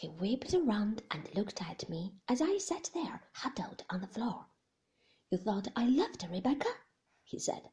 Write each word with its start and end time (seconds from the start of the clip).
He 0.00 0.08
whipped 0.08 0.54
around 0.54 1.02
and 1.10 1.28
looked 1.34 1.60
at 1.60 1.86
me 1.90 2.14
as 2.26 2.40
I 2.40 2.56
sat 2.56 2.90
there 2.94 3.28
huddled 3.34 3.84
on 3.90 4.00
the 4.00 4.06
floor. 4.06 4.46
You 5.30 5.36
thought 5.36 5.68
I 5.76 5.86
loved 5.86 6.26
Rebecca? 6.26 6.70
he 7.22 7.38
said. 7.38 7.68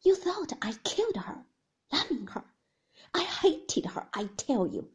You 0.00 0.16
thought 0.16 0.54
I 0.62 0.72
killed 0.84 1.16
her, 1.18 1.44
loving 1.92 2.28
her. 2.28 2.46
I 3.12 3.24
hated 3.24 3.84
her, 3.84 4.08
I 4.14 4.28
tell 4.38 4.66
you. 4.66 4.90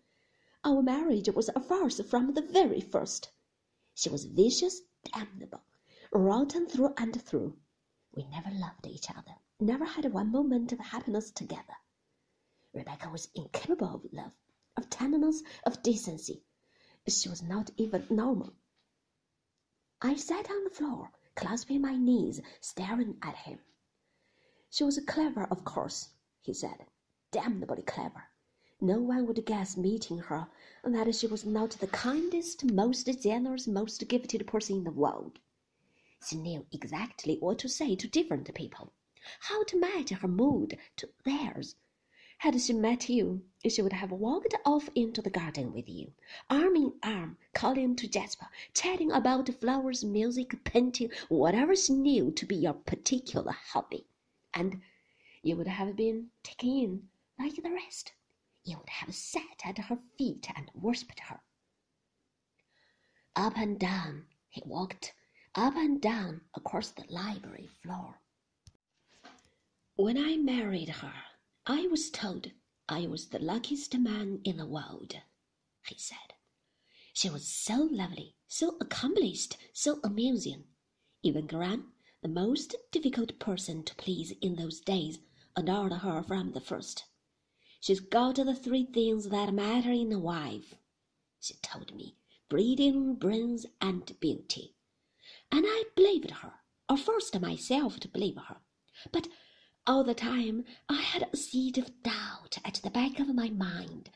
Our 0.63 0.81
marriage 0.81 1.29
was 1.29 1.49
a 1.49 1.59
farce 1.59 2.01
from 2.01 2.33
the 2.33 2.41
very 2.41 2.81
first. 2.81 3.29
She 3.93 4.09
was 4.09 4.25
vicious, 4.25 4.81
damnable, 5.03 5.61
rotten 6.11 6.65
through 6.65 6.95
and 6.97 7.21
through. 7.21 7.59
We 8.11 8.23
never 8.23 8.49
loved 8.49 8.87
each 8.87 9.11
other, 9.11 9.35
never 9.59 9.85
had 9.85 10.11
one 10.11 10.31
moment 10.31 10.71
of 10.71 10.79
happiness 10.79 11.29
together. 11.29 11.77
Rebecca 12.73 13.11
was 13.11 13.29
incapable 13.35 13.93
of 13.93 14.11
love, 14.11 14.33
of 14.75 14.89
tenderness, 14.89 15.43
of 15.63 15.83
decency. 15.83 16.43
She 17.07 17.29
was 17.29 17.43
not 17.43 17.69
even 17.77 18.07
normal. 18.09 18.53
I 20.01 20.15
sat 20.15 20.49
on 20.49 20.63
the 20.63 20.71
floor, 20.71 21.11
clasping 21.35 21.81
my 21.81 21.95
knees, 21.95 22.41
staring 22.61 23.19
at 23.21 23.35
him. 23.35 23.59
She 24.71 24.83
was 24.83 24.99
clever, 25.05 25.43
of 25.45 25.63
course, 25.63 26.09
he 26.41 26.53
said, 26.53 26.87
damnably 27.31 27.83
clever. 27.83 28.23
No 28.81 29.01
one 29.01 29.27
would 29.27 29.45
guess 29.45 29.77
meeting 29.77 30.17
her 30.17 30.49
that 30.83 31.13
she 31.15 31.27
was 31.27 31.45
not 31.45 31.71
the 31.71 31.87
kindest, 31.87 32.65
most 32.65 33.07
generous, 33.21 33.67
most 33.67 34.07
gifted 34.07 34.47
person 34.47 34.77
in 34.77 34.83
the 34.83 34.91
world. 34.91 35.39
She 36.27 36.35
knew 36.37 36.65
exactly 36.71 37.37
what 37.37 37.59
to 37.59 37.69
say 37.69 37.95
to 37.95 38.07
different 38.07 38.51
people, 38.55 38.93
how 39.41 39.63
to 39.65 39.79
match 39.79 40.09
her 40.09 40.27
mood 40.27 40.77
to 40.97 41.09
theirs. 41.23 41.75
Had 42.39 42.61
she 42.61 42.73
met 42.73 43.09
you, 43.09 43.43
she 43.67 43.81
would 43.81 43.93
have 43.93 44.11
walked 44.11 44.53
off 44.65 44.89
into 44.93 45.21
the 45.21 45.29
garden 45.29 45.73
with 45.73 45.89
you, 45.89 46.13
arm 46.49 46.75
in 46.75 46.93
arm, 47.01 47.37
calling 47.53 47.95
to 47.95 48.07
Jasper, 48.07 48.47
chatting 48.73 49.11
about 49.11 49.49
flowers, 49.59 50.03
music, 50.03 50.63
painting, 50.63 51.11
whatever 51.29 51.75
she 51.75 51.93
knew 51.93 52.31
to 52.31 52.45
be 52.45 52.55
your 52.55 52.73
particular 52.73 53.51
hobby. 53.51 54.05
And 54.53 54.81
you 55.41 55.55
would 55.55 55.67
have 55.67 55.95
been 55.95 56.31
taken 56.43 56.69
in 56.69 57.09
like 57.39 57.55
the 57.55 57.71
rest. 57.71 58.13
You 58.63 58.77
would 58.77 58.89
have 58.89 59.15
sat 59.15 59.61
at 59.63 59.77
her 59.77 59.99
feet 60.17 60.47
and 60.55 60.69
worshipped 60.73 61.19
her. 61.21 61.39
Up 63.35 63.57
and 63.57 63.79
down 63.79 64.25
he 64.49 64.61
walked, 64.65 65.13
up 65.55 65.75
and 65.75 66.01
down 66.01 66.41
across 66.53 66.91
the 66.91 67.05
library 67.09 67.69
floor. 67.81 68.19
When 69.95 70.17
I 70.17 70.37
married 70.37 70.89
her, 70.89 71.13
I 71.67 71.87
was 71.87 72.11
told 72.11 72.51
I 72.87 73.07
was 73.07 73.29
the 73.29 73.39
luckiest 73.39 73.97
man 73.97 74.39
in 74.43 74.57
the 74.57 74.67
world, 74.67 75.15
he 75.87 75.95
said. 75.97 76.35
She 77.11 77.27
was 77.29 77.47
so 77.47 77.89
lovely, 77.91 78.35
so 78.47 78.77
accomplished, 78.79 79.57
so 79.73 79.99
amusing. 80.03 80.65
Even 81.23 81.47
Gran, 81.47 81.85
the 82.21 82.27
most 82.27 82.75
difficult 82.91 83.39
person 83.39 83.83
to 83.83 83.95
please 83.95 84.31
in 84.41 84.55
those 84.55 84.79
days, 84.79 85.17
adored 85.55 85.93
her 85.93 86.21
from 86.21 86.51
the 86.51 86.61
first. 86.61 87.05
She's 87.79 87.99
got 87.99 88.35
the 88.35 88.53
three 88.53 88.85
things 88.85 89.29
that 89.29 89.53
matter 89.53 89.91
in 89.91 90.11
a 90.11 90.19
wife, 90.19 90.75
she 91.39 91.55
told 91.63 91.95
me 91.95 92.15
breeding, 92.47 93.15
brains, 93.15 93.65
and 93.81 94.19
beauty. 94.19 94.75
And 95.51 95.65
I 95.67 95.85
believed 95.95 96.29
her, 96.29 96.53
or 96.87 96.97
forced 96.97 97.39
myself 97.39 97.99
to 98.01 98.07
believe 98.07 98.37
her. 98.37 98.57
But 99.11 99.27
all 99.87 100.03
the 100.03 100.15
time 100.15 100.65
I 100.89 101.01
had 101.01 101.27
a 101.31 101.37
seed 101.37 101.77
of 101.77 102.01
doubt 102.01 102.57
at 102.65 102.75
the 102.83 102.89
back 102.89 103.19
of 103.19 103.33
my 103.33 103.49
mind. 103.49 104.09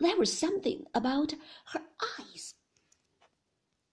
There 0.00 0.16
was 0.16 0.36
something 0.36 0.84
about 0.94 1.34
her 1.72 1.80
eyes, 2.18 2.54